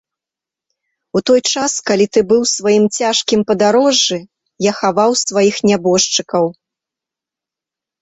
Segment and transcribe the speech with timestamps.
[1.19, 4.19] У той час, калі ты быў у сваім цяжкім падарожжы,
[4.71, 6.45] я хаваў сваіх нябожчыкаў.